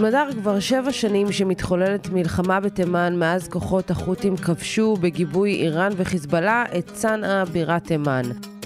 סמדר, 0.00 0.28
כבר 0.40 0.60
שבע 0.60 0.92
שנים 0.92 1.32
שמתחוללת 1.32 2.08
מלחמה 2.08 2.60
בתימן 2.60 3.16
מאז 3.16 3.48
כוחות 3.48 3.90
החות'ים 3.90 4.36
כבשו 4.36 4.96
בגיבוי 5.00 5.54
איראן 5.54 5.92
וחיזבאללה 5.96 6.64
את 6.78 6.90
צנעא 6.92 7.44
בירת 7.44 7.84
תימן. 7.84 8.22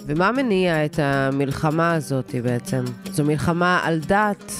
ומה 0.06 0.32
מניע 0.32 0.84
את 0.84 0.98
המלחמה 0.98 1.94
הזאת 1.94 2.34
בעצם? 2.42 2.84
זו 3.12 3.24
מלחמה 3.24 3.80
על 3.82 3.98
דת, 3.98 4.52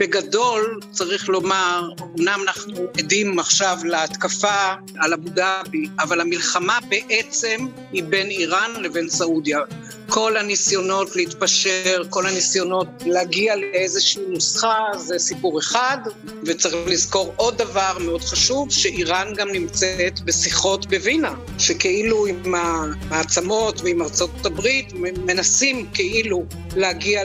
בגדול, 0.00 0.80
צריך 0.90 1.28
לומר, 1.28 1.88
אמנם 2.18 2.40
אנחנו 2.42 2.86
עדים 2.98 3.38
עכשיו 3.38 3.78
להתקפה 3.84 4.72
על 4.98 5.12
אבו 5.12 5.28
דאבי, 5.28 5.86
אבל 5.98 6.20
המלחמה 6.20 6.78
בעצם 6.88 7.66
היא 7.92 8.02
בין 8.02 8.30
איראן 8.30 8.70
לבין 8.80 9.08
סעודיה. 9.08 9.60
כל 10.08 10.36
הניסיונות 10.36 11.16
להתפשר, 11.16 12.02
כל 12.10 12.26
הניסיונות 12.26 12.86
להגיע 13.06 13.56
לאיזושהי 13.56 14.22
נוסחה, 14.28 14.78
זה 14.96 15.18
סיפור 15.18 15.58
אחד, 15.58 15.98
וצריך 16.44 16.74
לזכור 16.86 17.32
עוד 17.36 17.58
דבר 17.58 17.96
מאוד 18.00 18.20
חשוב, 18.20 18.70
שאיראן 18.70 19.34
גם 19.36 19.52
נמצאת 19.52 20.20
בשיחות 20.20 20.86
בווינה, 20.86 21.34
שכאילו 21.58 22.26
עם 22.26 22.54
המעצמות 22.54 23.80
ועם 23.80 24.02
ארצות 24.02 24.46
הברית 24.46 24.92
מנסים 25.26 25.86
כאילו 25.94 26.44
להגיע 26.76 27.22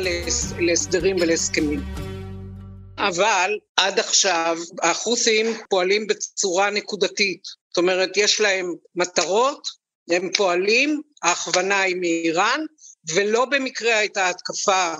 להסדרים 0.59 1.15
ולהסכמים. 1.19 2.04
אבל 2.97 3.57
עד 3.77 3.99
עכשיו 3.99 4.57
החות'ים 4.81 5.45
פועלים 5.69 6.07
בצורה 6.07 6.69
נקודתית. 6.69 7.41
זאת 7.69 7.77
אומרת, 7.77 8.17
יש 8.17 8.41
להם 8.41 8.73
מטרות, 8.95 9.67
הם 10.11 10.29
פועלים, 10.37 11.01
ההכוונה 11.23 11.81
היא 11.81 11.95
מאיראן, 11.95 12.59
ולא 13.15 13.45
במקרה 13.45 13.97
הייתה 13.97 14.29
התקפה 14.29 14.93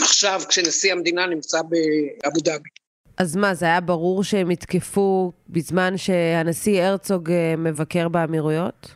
עכשיו 0.00 0.42
כשנשיא 0.48 0.92
המדינה 0.92 1.26
נמצא 1.26 1.58
באבו 1.62 2.40
דאבי. 2.40 2.68
אז 3.16 3.36
מה, 3.36 3.54
זה 3.54 3.64
היה 3.64 3.80
ברור 3.80 4.24
שהם 4.24 4.50
יתקפו 4.50 5.32
בזמן 5.48 5.96
שהנשיא 5.96 6.82
הרצוג 6.82 7.30
אה, 7.30 7.54
מבקר 7.58 8.08
באמירויות? 8.08 8.88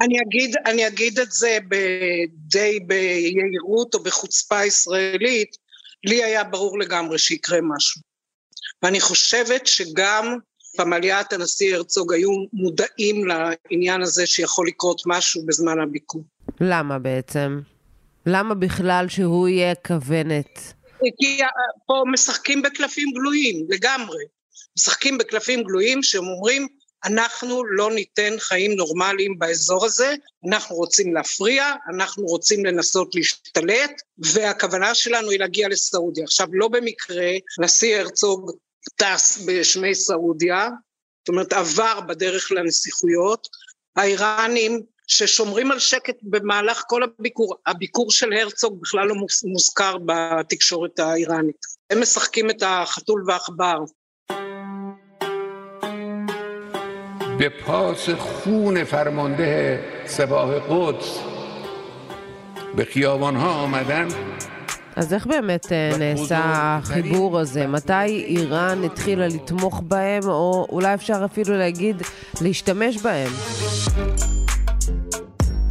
אני 0.00 0.14
אגיד, 0.20 0.56
אני 0.66 0.86
אגיד 0.86 1.18
את 1.18 1.32
זה 1.32 1.58
די 2.28 2.80
ביהירות 2.86 3.94
או 3.94 4.02
בחוצפה 4.02 4.64
ישראלית, 4.64 5.56
לי 6.04 6.24
היה 6.24 6.44
ברור 6.44 6.78
לגמרי 6.78 7.18
שיקרה 7.18 7.58
משהו. 7.62 8.00
ואני 8.82 9.00
חושבת 9.00 9.66
שגם 9.66 10.36
פמליית 10.76 11.32
הנשיא 11.32 11.74
הרצוג 11.76 12.12
היו 12.12 12.30
מודעים 12.52 13.24
לעניין 13.26 14.02
הזה 14.02 14.26
שיכול 14.26 14.68
לקרות 14.68 15.02
משהו 15.06 15.46
בזמן 15.46 15.80
הביקור. 15.80 16.24
למה 16.60 16.98
בעצם? 16.98 17.60
למה 18.26 18.54
בכלל 18.54 19.06
שהוא 19.08 19.48
יהיה 19.48 19.74
כוונת? 19.74 20.58
כי 21.20 21.40
פה 21.86 22.02
משחקים 22.12 22.62
בקלפים 22.62 23.08
גלויים, 23.14 23.66
לגמרי. 23.68 24.24
משחקים 24.78 25.18
בקלפים 25.18 25.62
גלויים 25.62 26.02
שהם 26.02 26.24
אומרים, 26.26 26.68
אנחנו 27.04 27.64
לא 27.64 27.90
ניתן 27.92 28.34
חיים 28.38 28.72
נורמליים 28.72 29.38
באזור 29.38 29.86
הזה, 29.86 30.14
אנחנו 30.48 30.76
רוצים 30.76 31.14
להפריע, 31.14 31.72
אנחנו 31.94 32.24
רוצים 32.24 32.64
לנסות 32.64 33.14
להשתלט, 33.14 34.02
והכוונה 34.18 34.94
שלנו 34.94 35.30
היא 35.30 35.38
להגיע 35.38 35.68
לסעודיה. 35.68 36.24
עכשיו, 36.24 36.48
לא 36.52 36.68
במקרה, 36.68 37.30
נשיא 37.60 37.96
הרצוג 37.96 38.50
טס 38.96 39.38
בשמי 39.46 39.94
סעודיה, 39.94 40.68
זאת 41.18 41.28
אומרת 41.28 41.52
עבר 41.52 42.00
בדרך 42.00 42.52
לנסיכויות, 42.52 43.48
האיראנים 43.96 44.82
ששומרים 45.06 45.72
על 45.72 45.78
שקט 45.78 46.16
במהלך 46.22 46.82
כל 46.86 47.02
הביקור, 47.02 47.56
הביקור 47.66 48.10
של 48.10 48.32
הרצוג 48.32 48.80
בכלל 48.80 49.06
לא 49.06 49.14
מוזכר 49.44 49.96
בתקשורת 50.06 50.98
האיראנית, 50.98 51.56
הם 51.90 52.00
משחקים 52.00 52.50
את 52.50 52.62
החתול 52.66 53.24
והעכבר. 53.26 53.78
به 57.43 57.49
پاس 57.49 58.09
خون 58.09 58.83
فرمانده 58.83 59.79
سپاه 60.05 60.59
قدس 60.59 61.19
به 62.75 62.85
خیابان 62.85 63.35
ها 63.35 63.51
آمدن 63.51 64.07
אז 64.95 65.13
איך 65.13 65.27
באמת 65.27 65.71
אה, 65.71 65.91
נעשה 65.99 66.39
החיבור 66.43 67.39
הזה? 67.39 67.67
מתי 67.67 68.05
איראן 68.05 68.83
התחילה 68.83 69.27
לתמוך 69.27 69.81
בהם, 69.87 70.23
או 70.27 70.67
אולי 70.69 70.93
אפשר 70.93 71.21
אפילו 71.25 71.57
להגיד 71.57 72.01
להשתמש 72.41 72.97
בהם? 72.97 73.31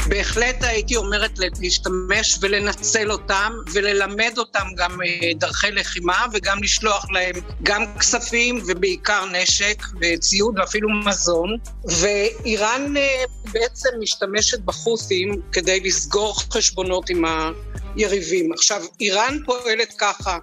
בהחלט 0.08 0.64
הייתי 0.64 0.96
אומרת 0.96 1.40
להשתמש 1.60 2.38
ולנצל 2.42 3.12
אותם 3.12 3.54
וללמד 3.74 4.34
אותם 4.38 4.68
גם 4.78 5.02
אה, 5.02 5.32
דרכי 5.36 5.72
לחימה 5.72 6.26
וגם 6.34 6.64
לשלוח 6.64 7.06
להם 7.12 7.36
גם 7.64 7.98
כספים 8.00 8.64
ובעיקר 8.68 9.26
נשק 9.26 9.84
וציוד 10.02 10.60
ואפילו 10.60 10.90
מזון 11.06 11.58
ואיראן 11.86 12.98
אה, 12.98 13.24
בעצם 13.52 13.90
משתמשת 14.00 14.60
בחות'ים 14.60 15.42
כדי 15.52 15.80
לסגור 15.80 16.36
חשבונות 16.54 17.10
עם 17.10 17.24
היריבים. 17.96 18.54
עכשיו, 18.54 18.82
איראן 19.02 19.38
פועלת 19.46 19.94
ככה 19.98 20.38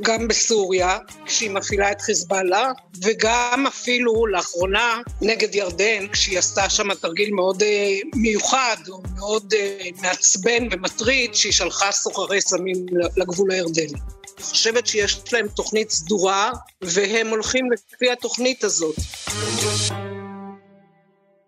גם 0.00 0.28
בסוריה, 0.28 0.98
כשהיא 1.26 1.50
מפעילה 1.50 1.92
את 1.92 2.00
חיזבאללה, 2.00 2.72
וגם 3.04 3.64
אפילו 3.68 4.26
לאחרונה 4.26 5.00
נגד 5.22 5.54
ירדן, 5.54 6.08
כשהיא 6.12 6.38
עשתה 6.38 6.70
שם 6.70 6.94
תרגיל 6.94 7.34
מאוד 7.34 7.62
uh, 7.62 7.66
מיוחד, 8.16 8.76
או 8.88 9.02
מאוד 9.16 9.54
uh, 9.54 10.02
מעצבן 10.02 10.68
ומטריד, 10.70 11.34
שהיא 11.34 11.52
שלחה 11.52 11.92
סוחרי 11.92 12.40
סמים 12.40 12.86
לגבול 13.16 13.50
הירדני. 13.50 13.98
אני 14.38 14.44
חושבת 14.44 14.86
שיש 14.86 15.32
להם 15.32 15.48
תוכנית 15.48 15.90
סדורה, 15.90 16.50
והם 16.82 17.28
הולכים 17.28 17.68
לפי 17.72 18.10
התוכנית 18.10 18.64
הזאת. 18.64 18.96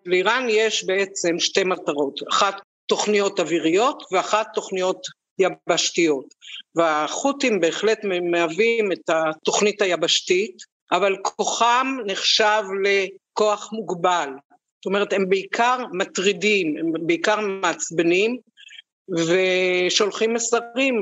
לאיראן 0.06 0.46
יש 0.48 0.84
בעצם 0.84 1.38
שתי 1.38 1.64
מטרות, 1.64 2.20
אחת 2.30 2.60
תוכניות 2.86 3.40
אוויריות 3.40 4.02
ואחת 4.12 4.46
תוכניות 4.54 5.06
יבשתיות. 5.40 6.34
והחות'ים 6.74 7.60
בהחלט 7.60 7.98
מהווים 8.30 8.92
את 8.92 9.10
התוכנית 9.10 9.82
היבשתית, 9.82 10.56
אבל 10.92 11.16
כוחם 11.22 11.96
נחשב 12.06 12.62
לכוח 12.82 13.72
מוגבל. 13.72 14.28
זאת 14.76 14.86
אומרת, 14.86 15.12
הם 15.12 15.28
בעיקר 15.28 15.78
מטרידים, 15.92 16.76
הם 16.76 16.92
בעיקר 17.06 17.40
מעצבנים, 17.40 18.36
ושולחים 19.10 20.34
מסרים 20.34 20.94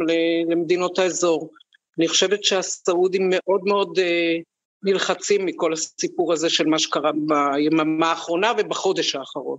למדינות 0.49 0.99
האזור. 0.99 1.51
אני 1.99 2.09
חושבת 2.09 2.45
שהסעודים 2.45 3.31
מאוד 3.31 3.61
מאוד 3.65 3.99
אה, 3.99 4.37
נלחצים 4.83 5.47
מכל 5.47 5.73
הסיפור 5.73 6.33
הזה 6.33 6.51
של 6.51 6.67
מה 6.67 6.79
שקרה 6.79 7.11
ביממה 7.13 8.11
האחרונה 8.11 8.53
ובחודש 8.59 9.15
האחרון. 9.15 9.59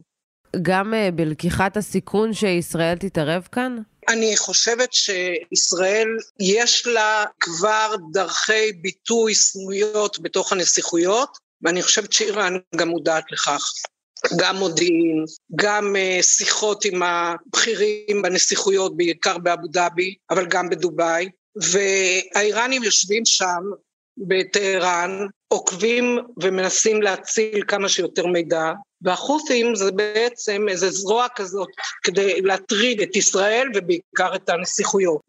גם 0.62 0.94
אה, 0.94 1.10
בלקיחת 1.12 1.78
הסיכון 1.78 2.34
שישראל 2.34 2.98
תתערב 2.98 3.48
כאן? 3.52 3.78
אני 4.10 4.38
חושבת 4.38 4.94
שישראל 4.94 6.08
יש 6.40 6.88
לה 6.88 7.26
כבר 7.40 7.96
דרכי 8.12 8.72
ביטוי 8.72 9.36
סמויות 9.36 10.20
בתוך 10.20 10.52
הנסיכויות, 10.52 11.38
ואני 11.62 11.84
חושבת 11.84 12.14
שאיראן 12.14 12.54
גם 12.76 12.90
מודעת 12.90 13.24
לכך. 13.32 13.62
גם 14.40 14.56
מודיעין, 14.56 15.26
גם 15.56 15.96
uh, 15.96 16.24
שיחות 16.24 16.86
עם 16.86 17.04
הבכירים 17.04 18.22
בנסיכויות, 18.22 18.98
בעיקר 18.98 19.38
באבו 19.38 19.68
דאבי, 19.68 20.16
אבל 20.30 20.46
גם 20.46 20.70
בדובאי, 20.70 21.30
והאיראנים 21.56 22.84
יושבים 22.84 23.26
שם 23.26 23.64
בטהרן, 24.18 25.28
עוקבים 25.54 26.20
ומנסים 26.44 27.02
להציל 27.02 27.64
כמה 27.68 27.90
שיותר 27.90 28.26
מידע, 28.26 28.72
והחות'ים 29.02 29.76
זה 29.76 29.92
בעצם 29.92 30.66
איזה 30.70 30.90
זרוע 30.90 31.28
כזאת 31.36 31.70
כדי 32.04 32.42
להטריד 32.42 33.02
את 33.02 33.16
ישראל 33.16 33.68
ובעיקר 33.76 34.36
את 34.36 34.50
הנסיכויות. 34.50 35.22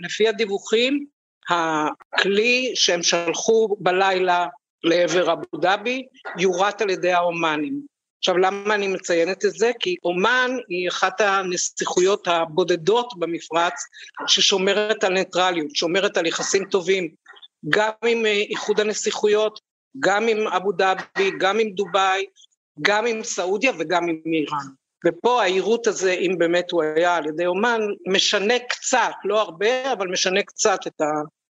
לפי 0.00 0.28
הדיווחים, 0.28 1.06
הכלי 1.50 2.72
שהם 2.74 3.02
שלחו 3.02 3.76
בלילה 3.80 4.46
לעבר 4.84 5.32
אבו 5.32 5.60
דאבי 5.60 6.06
יורט 6.38 6.82
על 6.82 6.90
ידי 6.90 7.12
העומאנים. 7.12 7.80
עכשיו 8.18 8.38
למה 8.38 8.74
אני 8.74 8.88
מציינת 8.88 9.44
את 9.44 9.50
זה? 9.50 9.70
כי 9.80 9.96
אומן 10.04 10.50
היא 10.68 10.88
אחת 10.88 11.20
הנסיכויות 11.20 12.28
הבודדות 12.28 13.18
במפרץ 13.18 13.74
ששומרת 14.26 15.04
על 15.04 15.12
ניטרליות, 15.12 15.76
שומרת 15.76 16.16
על 16.16 16.26
יחסים 16.26 16.64
טובים 16.64 17.08
גם 17.68 17.90
עם 18.04 18.26
אה, 18.26 18.42
איחוד 18.50 18.80
הנסיכויות, 18.80 19.60
גם 20.00 20.28
עם 20.28 20.48
אבו 20.48 20.72
דאבי, 20.72 21.30
גם 21.38 21.58
עם 21.58 21.70
דובאי, 21.70 22.24
גם 22.80 23.06
עם 23.06 23.22
סעודיה 23.22 23.72
וגם 23.78 24.08
עם 24.08 24.20
איראן. 24.26 24.66
ופה 25.06 25.42
העירות 25.42 25.86
הזה, 25.86 26.12
אם 26.12 26.34
באמת 26.38 26.70
הוא 26.70 26.82
היה 26.82 27.16
על 27.16 27.26
ידי 27.26 27.46
אומן, 27.46 27.80
משנה 28.08 28.54
קצת, 28.68 29.12
לא 29.24 29.40
הרבה, 29.40 29.92
אבל 29.92 30.08
משנה 30.08 30.42
קצת 30.42 30.78
את 30.86 31.00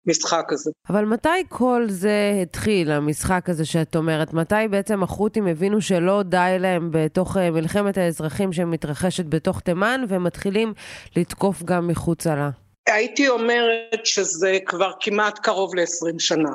המשחק 0.06 0.52
הזה. 0.52 0.70
אבל 0.88 1.04
מתי 1.04 1.28
כל 1.48 1.86
זה 1.88 2.40
התחיל, 2.42 2.90
המשחק 2.90 3.48
הזה 3.48 3.64
שאת 3.64 3.96
אומרת? 3.96 4.32
מתי 4.32 4.68
בעצם 4.70 5.02
החות'ים 5.02 5.46
הבינו 5.46 5.80
שלא 5.80 6.22
די 6.22 6.56
להם 6.60 6.88
בתוך 6.92 7.36
אה, 7.36 7.50
מלחמת 7.50 7.98
האזרחים 7.98 8.52
שמתרחשת 8.52 9.24
בתוך 9.26 9.60
תימן, 9.60 10.04
והם 10.08 10.24
מתחילים 10.24 10.72
לתקוף 11.16 11.62
גם 11.62 11.88
מחוצה 11.88 12.34
לה? 12.34 12.50
הייתי 12.86 13.28
אומרת 13.28 14.00
שזה 14.06 14.58
כבר 14.66 14.92
כמעט 15.00 15.38
קרוב 15.38 15.74
ל-20 15.74 16.18
שנה. 16.18 16.50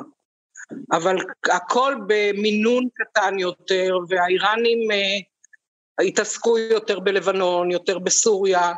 אבל 0.92 1.16
הכל 1.52 1.94
במינון 2.06 2.88
קטן 2.94 3.38
יותר, 3.38 3.98
והאיראנים 4.08 4.90
אה, 4.90 5.18
התעסקו 6.06 6.58
יותר 6.58 7.00
בלבנון, 7.00 7.70
יותר 7.70 7.98
בסוריה, 7.98 8.72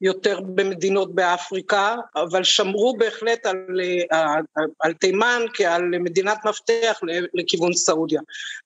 יותר 0.00 0.40
במדינות 0.40 1.14
באפריקה, 1.14 1.96
אבל 2.16 2.44
שמרו 2.44 2.96
בהחלט 2.98 3.46
על, 3.46 3.80
על, 4.10 4.66
על 4.80 4.92
תימן 4.92 5.42
כעל 5.54 5.82
מדינת 5.82 6.38
מפתח 6.44 7.00
לכיוון 7.34 7.72
סעודיה. 7.72 8.20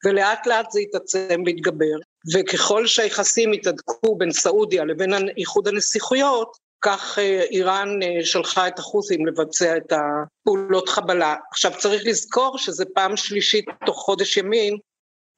ולאט 0.05 0.47
לאט 0.47 0.71
זה 0.71 0.81
התעצם 0.81 1.43
והתגבר, 1.47 1.97
וככל 2.35 2.87
שהיחסים 2.87 3.53
התהדקו 3.53 4.17
בין 4.17 4.33
סעודיה 4.33 4.85
לבין 4.85 5.13
איחוד 5.37 5.69
הנסיכויות, 5.69 6.70
כך 6.83 7.19
אה, 7.19 7.43
איראן 7.43 8.03
אה, 8.03 8.25
שלחה 8.25 8.69
את 8.69 8.79
החות'ים 8.79 9.27
לבצע 9.27 9.77
את 9.77 9.93
הפעולות 9.93 10.89
חבלה. 10.89 11.37
עכשיו 11.51 11.73
צריך 11.79 12.03
לזכור 12.07 12.59
שזה 12.59 12.85
פעם 12.95 13.17
שלישית 13.17 13.65
תוך 13.87 13.97
חודש 13.97 14.37
ימים 14.37 14.79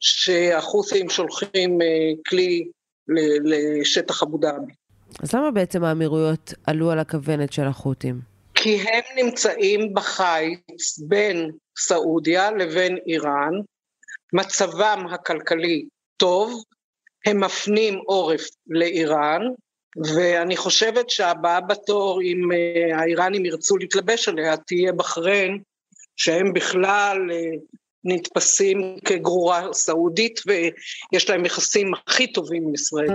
שהחות'ים 0.01 1.11
שולחים 1.11 1.83
אה, 1.83 1.87
כלי 2.29 2.65
לשטח 3.45 4.23
אבו 4.23 4.39
דאבי. 4.39 4.73
אז 5.23 5.35
למה 5.35 5.51
בעצם 5.51 5.85
האמירויות 5.85 6.55
עלו 6.67 6.91
על 6.91 6.99
הכוונת 6.99 7.53
של 7.53 7.65
החות'ים? 7.65 8.21
כי 8.55 8.81
הם 8.81 9.25
נמצאים 9.25 9.95
בחיץ 9.95 10.99
בין 11.09 11.51
סעודיה 11.79 12.51
לבין 12.51 12.99
איראן, 13.07 13.53
מצבם 14.33 15.07
הכלכלי 15.11 15.87
טוב, 16.17 16.63
הם 17.27 17.45
מפנים 17.45 17.99
עורף 18.07 18.49
לאיראן, 18.67 19.43
ואני 19.97 20.57
חושבת 20.57 21.11
שהבאה 21.11 21.61
בתור, 21.61 22.23
אם 22.23 22.53
אה, 22.53 23.01
האיראנים 23.01 23.45
ירצו 23.45 23.77
להתלבש 23.77 24.29
עליה, 24.29 24.57
תהיה 24.57 24.93
בחריין, 24.93 25.59
שהם 26.17 26.53
בכלל 26.53 27.31
אה, 27.33 27.51
נתפסים 28.05 28.97
כגרורה 29.05 29.73
סעודית 29.73 30.41
ויש 30.47 31.31
להם 31.31 31.45
יחסים 31.45 31.93
הכי 32.07 32.33
טובים 32.33 32.63
עם 32.63 32.75
ישראל. 32.75 33.11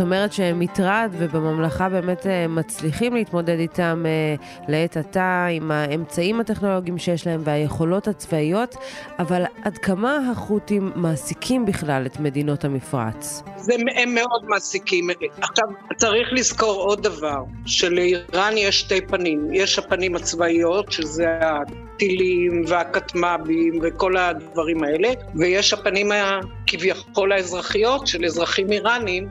אומרת 0.00 0.32
שהם 0.32 0.58
מטרד 0.58 1.10
ובממלכה 1.18 1.88
באמת 1.88 2.26
אה, 2.26 2.46
מצליחים 2.48 3.14
להתמודד 3.14 3.58
איתם 3.58 4.02
אה, 4.06 4.34
לעת 4.68 4.96
עתה 4.96 5.46
עם 5.50 5.70
האמצעים 5.70 6.40
הטכנולוגיים 6.40 6.98
שיש 6.98 7.26
להם 7.26 7.40
והיכולות 7.44 8.08
הצבאיות, 8.08 8.76
אבל 9.18 9.42
עד 9.62 9.78
כמה 9.78 10.18
החות'ים 10.32 10.92
מעסיקים 10.94 11.66
בכלל 11.66 12.06
את 12.06 12.20
מדינות 12.20 12.64
המפרץ? 12.64 13.42
זה, 13.56 13.74
הם 13.96 14.14
מאוד 14.14 14.44
מעסיקים. 14.44 15.08
עכשיו, 15.40 15.64
צריך 15.96 16.28
לזכור 16.32 16.82
עוד 16.82 17.02
דבר, 17.02 17.42
שלאיראן 17.66 18.56
יש 18.56 18.80
שתי 18.80 19.00
פנים. 19.00 19.48
יש 19.52 19.78
הפנים 19.78 20.16
הצבאיות, 20.16 20.92
שזה 20.92 21.26
הטילים 21.40 22.64
והכטמ"בים 22.66 23.78
וכל 23.82 24.16
הדברים 24.16 24.84
האלה, 24.84 25.08
ויש 25.34 25.72
הפנים 25.72 26.12
הכביכול 26.12 27.32
האזרחיות 27.32 28.06
של 28.06 28.24
אזרחים 28.24 28.72
איראנים, 28.72 29.28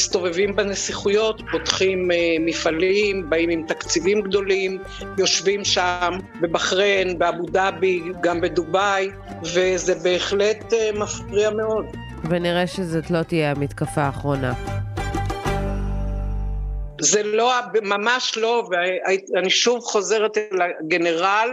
שמסתובבים 0.00 0.56
בנסיכויות, 0.56 1.42
פותחים 1.50 2.10
אה, 2.10 2.16
מפעלים, 2.40 3.30
באים 3.30 3.50
עם 3.50 3.66
תקציבים 3.66 4.20
גדולים, 4.20 4.78
יושבים 5.18 5.64
שם 5.64 6.18
בבחריין, 6.40 7.18
באבו 7.18 7.46
דאבי, 7.46 8.02
גם 8.20 8.40
בדובאי, 8.40 9.10
וזה 9.42 9.94
בהחלט 9.94 10.72
אה, 10.72 10.90
מפריע 10.94 11.50
מאוד. 11.50 11.86
ונראה 12.28 12.66
שזאת 12.66 13.10
לא 13.10 13.22
תהיה 13.22 13.50
המתקפה 13.50 14.00
האחרונה. 14.00 14.52
זה 17.00 17.22
לא, 17.22 17.52
ממש 17.82 18.36
לא, 18.36 18.68
ואני 18.70 19.50
שוב 19.50 19.80
חוזרת 19.80 20.38
אל 20.38 20.58
הגנרל 20.62 21.48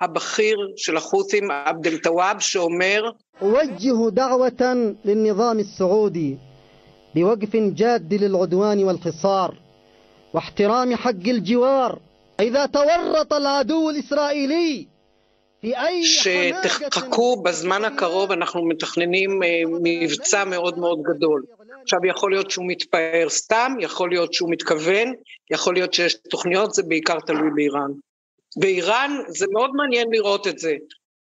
הבכיר 0.00 0.56
של 0.76 0.96
החות'ים, 0.96 1.50
עבד 1.50 1.86
אל-טוואב, 1.86 2.36
שאומר 2.40 3.02
أوجه 3.42 4.10
دعوة 4.10 4.62
للنظام 5.04 5.58
السعودي 5.58 6.36
بوقف 7.14 7.56
جاد 7.56 8.14
للعدوان 8.14 8.84
والحصار 8.84 9.54
واحترام 10.34 10.94
حق 10.94 11.26
الجوار 11.26 11.98
إذا 12.40 12.66
تورط 12.66 13.32
العدو 13.32 13.90
الإسرائيلي 13.90 14.86
שתחכו 16.02 17.42
בזמן 17.42 17.84
הקרוב, 17.84 18.32
אנחנו 18.32 18.68
מתכננים 18.68 19.42
אה, 19.42 19.62
מבצע 19.82 20.44
מאוד 20.44 20.78
מאוד 20.78 21.02
גדול. 21.02 21.44
עכשיו, 21.82 22.06
יכול 22.06 22.30
להיות 22.30 22.50
שהוא 22.50 22.66
מתפאר 22.68 23.28
סתם, 23.28 23.72
יכול 23.80 24.10
להיות 24.10 24.34
שהוא 24.34 24.50
מתכוון, 24.50 25.12
יכול 25.50 25.74
להיות 25.74 25.94
שיש 25.94 26.14
תוכניות, 26.30 26.74
זה 26.74 26.82
בעיקר 26.82 27.20
תלוי 27.20 27.50
באיראן. 27.54 27.90
באיראן 28.56 29.10
זה 29.28 29.46
מאוד 29.52 29.70
מעניין 29.74 30.06
לראות 30.10 30.46
את 30.46 30.58
זה. 30.58 30.74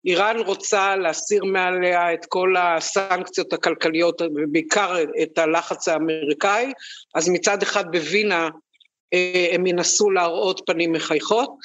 איראן 0.06 0.40
רוצה 0.40 0.96
להסיר 0.96 1.44
מעליה 1.44 2.14
את 2.14 2.26
כל 2.26 2.56
הסנקציות 2.58 3.54
הכלכליות, 3.54 4.22
ובעיקר 4.22 4.96
את 5.24 5.38
הלחץ 5.38 5.88
האמריקאי, 5.88 6.72
אז 7.16 7.30
מצד 7.30 7.64
אחד 7.64 7.92
בווינה 7.92 8.50
אה, 9.14 9.48
הם 9.52 9.68
ינסו 9.68 10.10
להראות 10.10 10.62
פנים 10.66 10.92
מחייכות, 10.92 11.56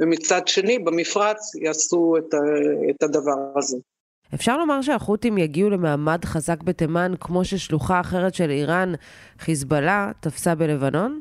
ומצד 0.00 0.48
שני 0.48 0.78
במפרץ 0.78 1.54
יעשו 1.62 2.14
את, 2.18 2.34
את 2.90 3.02
הדבר 3.02 3.36
הזה. 3.56 3.76
אפשר 4.34 4.56
לומר 4.56 4.82
שהחות'ים 4.82 5.38
יגיעו 5.38 5.70
למעמד 5.70 6.24
חזק 6.24 6.62
בתימן 6.62 7.12
כמו 7.20 7.44
ששלוחה 7.44 8.00
אחרת 8.00 8.34
של 8.34 8.50
איראן, 8.50 8.92
חיזבאללה, 9.38 10.10
תפסה 10.20 10.54
בלבנון? 10.54 11.20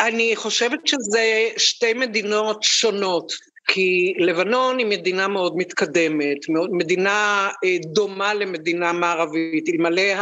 אני 0.00 0.36
חושבת 0.36 0.86
שזה 0.86 1.48
שתי 1.56 1.94
מדינות 1.94 2.62
שונות, 2.62 3.32
כי 3.66 4.14
לבנון 4.18 4.78
היא 4.78 4.86
מדינה 4.86 5.28
מאוד 5.28 5.56
מתקדמת, 5.56 6.38
מדינה 6.72 7.48
אה, 7.64 7.76
דומה 7.84 8.34
למדינה 8.34 8.92
מערבית, 8.92 9.68
אלמלא 9.68 10.12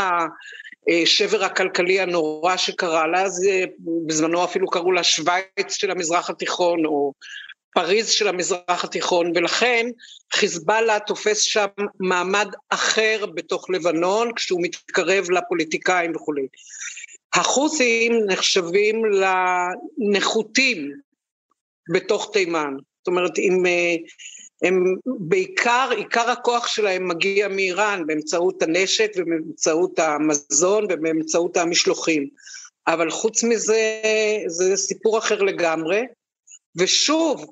השבר 0.89 1.45
הכלכלי 1.45 2.01
הנורא 2.01 2.57
שקרה 2.57 3.07
לה, 3.07 3.23
אז 3.23 3.47
אה, 3.51 3.65
בזמנו 4.07 4.45
אפילו 4.45 4.67
קראו 4.67 4.93
לה 4.93 5.03
שווייץ 5.03 5.69
של 5.69 5.91
המזרח 5.91 6.31
התיכון, 6.31 6.87
או 6.87 7.13
פריז 7.75 8.11
של 8.11 8.29
המזרח 8.29 8.85
התיכון, 8.85 9.33
ולכן 9.35 9.87
חיזבאללה 10.33 10.99
תופס 11.01 11.41
שם 11.41 11.67
מעמד 12.01 12.49
אחר 12.69 13.27
בתוך 13.35 13.71
לבנון, 13.71 14.35
כשהוא 14.35 14.63
מתקרב 14.63 15.31
לפוליטיקאים 15.31 16.17
וכולי. 16.17 16.47
החות'ים 17.35 18.13
נחשבים 18.27 19.03
לנחותים 19.05 20.93
בתוך 21.93 22.31
תימן. 22.33 22.75
זאת 23.01 23.09
אומרת, 23.09 23.39
אם 23.39 23.67
אה, 23.67 23.97
הם 24.63 24.95
בעיקר, 25.07 25.91
עיקר 25.97 26.31
הכוח 26.31 26.67
שלהם 26.67 27.09
מגיע 27.09 27.49
מאיראן 27.49 28.07
באמצעות 28.07 28.63
הנשק 28.63 29.13
ובאמצעות 29.17 29.99
המזון 29.99 30.85
ובאמצעות 30.85 31.57
המשלוחים. 31.57 32.29
אבל 32.87 33.11
חוץ 33.11 33.45
מזה, 33.45 34.03
זה 34.47 34.77
סיפור 34.77 35.19
אחר 35.19 35.43
לגמרי. 35.43 36.03
ושוב, 36.77 37.47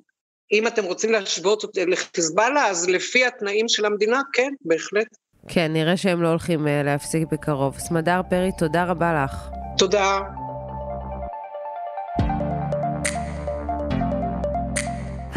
אם 0.52 0.66
אתם 0.66 0.84
רוצים 0.84 1.12
להשוות 1.12 1.64
לחיזבאללה, 1.86 2.66
אז 2.66 2.88
לפי 2.88 3.26
התנאים 3.26 3.68
של 3.68 3.84
המדינה, 3.84 4.20
כן, 4.32 4.52
בהחלט. 4.64 5.06
כן, 5.48 5.72
נראה 5.72 5.96
שהם 5.96 6.22
לא 6.22 6.28
הולכים 6.28 6.66
uh, 6.66 6.70
להפסיק 6.84 7.22
בקרוב. 7.32 7.78
סמדר 7.78 8.20
פרי, 8.30 8.50
תודה 8.58 8.84
רבה 8.84 9.24
לך. 9.24 9.48
תודה. 9.78 10.20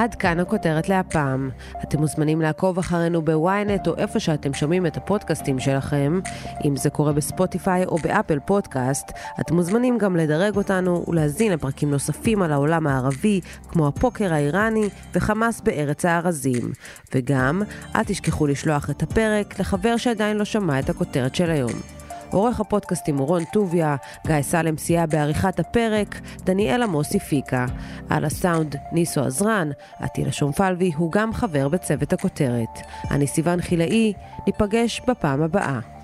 עד 0.01 0.15
כאן 0.15 0.39
הכותרת 0.39 0.89
להפעם. 0.89 1.49
אתם 1.83 1.99
מוזמנים 1.99 2.41
לעקוב 2.41 2.77
אחרינו 2.79 3.21
בוויינט 3.21 3.87
או 3.87 3.97
איפה 3.97 4.19
שאתם 4.19 4.53
שומעים 4.53 4.85
את 4.85 4.97
הפודקאסטים 4.97 5.59
שלכם. 5.59 6.19
אם 6.65 6.75
זה 6.75 6.89
קורה 6.89 7.13
בספוטיפיי 7.13 7.85
או 7.85 7.97
באפל 7.97 8.39
פודקאסט, 8.39 9.11
אתם 9.41 9.55
מוזמנים 9.55 9.97
גם 9.97 10.15
לדרג 10.15 10.55
אותנו 10.55 11.05
ולהזין 11.07 11.51
לפרקים 11.51 11.91
נוספים 11.91 12.41
על 12.41 12.51
העולם 12.51 12.87
הערבי, 12.87 13.41
כמו 13.67 13.87
הפוקר 13.87 14.33
האיראני 14.33 14.89
וחמאס 15.15 15.61
בארץ 15.61 16.05
הארזים. 16.05 16.71
וגם, 17.15 17.61
אל 17.95 18.03
תשכחו 18.03 18.47
לשלוח 18.47 18.89
את 18.89 19.03
הפרק 19.03 19.59
לחבר 19.59 19.97
שעדיין 19.97 20.37
לא 20.37 20.45
שמע 20.45 20.79
את 20.79 20.89
הכותרת 20.89 21.35
של 21.35 21.51
היום. 21.51 22.00
עורך 22.31 22.59
הפודקאסטים 22.59 23.17
הוא 23.17 23.27
רון 23.27 23.43
טוביה, 23.53 23.95
גיא 24.27 24.41
סלם 24.41 24.77
סייע 24.77 25.05
בעריכת 25.05 25.59
הפרק, 25.59 26.19
דניאל 26.43 26.83
עמוס 26.83 27.15
הפיקה. 27.15 27.65
על 28.09 28.25
הסאונד 28.25 28.75
ניסו 28.91 29.21
עזרן, 29.21 29.69
עטילה 29.99 30.31
שומפלבי 30.31 30.91
הוא 30.95 31.11
גם 31.11 31.33
חבר 31.33 31.67
בצוות 31.67 32.13
הכותרת. 32.13 32.79
אני 33.11 33.27
סיון 33.27 33.61
חילאי, 33.61 34.13
ניפגש 34.47 35.01
בפעם 35.07 35.41
הבאה. 35.41 36.00